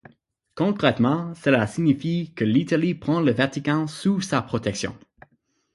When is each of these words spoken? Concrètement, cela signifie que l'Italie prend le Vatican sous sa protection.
Concrètement, 0.55 1.31
cela 1.35 1.67
signifie 1.67 2.33
que 2.33 2.43
l'Italie 2.43 2.95
prend 2.95 3.19
le 3.21 3.31
Vatican 3.31 3.85
sous 3.85 4.19
sa 4.19 4.41
protection. 4.41 4.97